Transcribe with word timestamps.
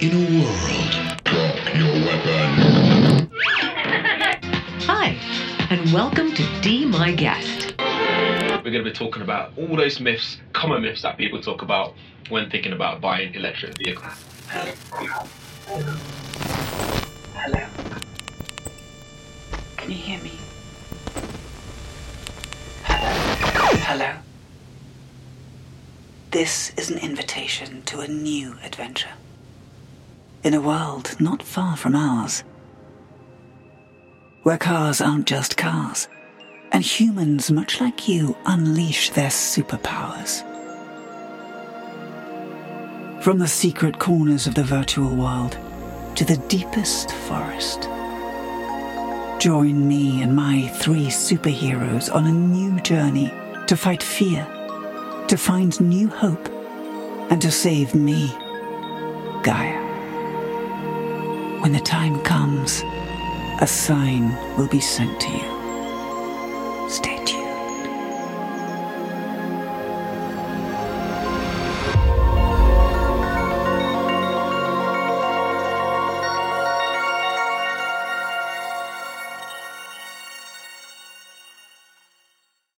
in 0.00 0.12
a 0.12 0.42
world. 0.42 0.90
Drop 1.24 1.74
your 1.74 1.92
weapon. 2.06 3.30
Hi, 4.86 5.16
and 5.70 5.92
welcome 5.92 6.32
to 6.34 6.60
D 6.60 6.86
My 6.86 7.12
Guest. 7.12 7.74
We're 7.78 8.70
going 8.72 8.84
to 8.84 8.90
be 8.90 8.92
talking 8.92 9.22
about 9.22 9.52
all 9.56 9.76
those 9.76 10.00
myths, 10.00 10.38
common 10.52 10.82
myths 10.82 11.02
that 11.02 11.16
people 11.16 11.40
talk 11.40 11.62
about 11.62 11.94
when 12.28 12.50
thinking 12.50 12.72
about 12.72 13.00
buying 13.00 13.34
electric 13.34 13.76
vehicles. 13.78 14.12
Hello. 14.48 14.72
Hello. 17.34 17.66
Can 19.76 19.90
you 19.90 19.96
hear 19.96 20.20
me? 20.20 20.32
Hello. 22.84 23.78
Hello. 23.82 24.14
This 26.30 26.72
is 26.76 26.90
an 26.90 26.98
invitation 26.98 27.82
to 27.82 28.00
a 28.00 28.06
new 28.06 28.56
adventure. 28.62 29.10
In 30.42 30.54
a 30.54 30.60
world 30.60 31.16
not 31.20 31.42
far 31.42 31.76
from 31.76 31.94
ours. 31.94 32.44
Where 34.42 34.56
cars 34.56 35.02
aren't 35.02 35.26
just 35.26 35.58
cars, 35.58 36.08
and 36.72 36.82
humans, 36.82 37.50
much 37.50 37.78
like 37.78 38.08
you, 38.08 38.34
unleash 38.46 39.10
their 39.10 39.28
superpowers. 39.28 40.42
From 43.22 43.38
the 43.38 43.48
secret 43.48 43.98
corners 43.98 44.46
of 44.46 44.54
the 44.54 44.64
virtual 44.64 45.14
world 45.14 45.58
to 46.14 46.24
the 46.24 46.38
deepest 46.48 47.12
forest. 47.12 47.82
Join 49.38 49.86
me 49.86 50.22
and 50.22 50.34
my 50.34 50.68
three 50.68 51.08
superheroes 51.08 52.14
on 52.14 52.26
a 52.26 52.32
new 52.32 52.80
journey 52.80 53.30
to 53.66 53.76
fight 53.76 54.02
fear, 54.02 54.46
to 55.28 55.36
find 55.36 55.78
new 55.82 56.08
hope, 56.08 56.48
and 57.30 57.42
to 57.42 57.50
save 57.50 57.94
me, 57.94 58.28
Gaia. 59.42 59.89
When 61.60 61.72
the 61.72 61.80
time 61.80 62.18
comes, 62.22 62.82
a 63.60 63.66
sign 63.66 64.34
will 64.56 64.66
be 64.66 64.80
sent 64.80 65.20
to 65.20 65.28
you. 65.30 65.49